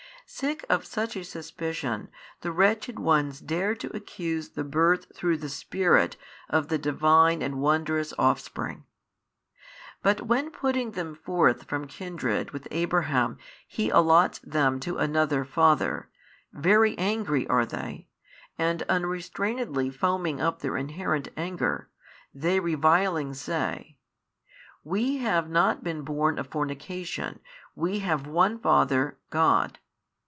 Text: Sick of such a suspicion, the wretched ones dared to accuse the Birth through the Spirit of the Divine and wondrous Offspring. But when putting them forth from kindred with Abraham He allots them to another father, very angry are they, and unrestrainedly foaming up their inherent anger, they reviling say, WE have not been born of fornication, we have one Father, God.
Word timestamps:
Sick 0.33 0.65
of 0.69 0.85
such 0.85 1.17
a 1.17 1.25
suspicion, 1.25 2.07
the 2.39 2.53
wretched 2.53 2.97
ones 2.97 3.41
dared 3.41 3.81
to 3.81 3.93
accuse 3.93 4.47
the 4.51 4.63
Birth 4.63 5.13
through 5.13 5.35
the 5.35 5.49
Spirit 5.49 6.15
of 6.47 6.69
the 6.69 6.77
Divine 6.77 7.41
and 7.41 7.59
wondrous 7.59 8.13
Offspring. 8.17 8.85
But 10.01 10.21
when 10.21 10.49
putting 10.49 10.91
them 10.91 11.15
forth 11.15 11.63
from 11.65 11.85
kindred 11.85 12.51
with 12.51 12.65
Abraham 12.71 13.39
He 13.67 13.89
allots 13.89 14.39
them 14.39 14.79
to 14.79 14.99
another 14.99 15.43
father, 15.43 16.07
very 16.53 16.97
angry 16.97 17.45
are 17.49 17.65
they, 17.65 18.07
and 18.57 18.83
unrestrainedly 18.87 19.89
foaming 19.89 20.39
up 20.39 20.59
their 20.59 20.77
inherent 20.77 21.27
anger, 21.35 21.89
they 22.33 22.61
reviling 22.61 23.33
say, 23.33 23.97
WE 24.85 25.17
have 25.17 25.49
not 25.49 25.83
been 25.83 26.03
born 26.03 26.39
of 26.39 26.47
fornication, 26.47 27.41
we 27.75 27.99
have 27.99 28.25
one 28.25 28.57
Father, 28.57 29.17
God. 29.29 29.77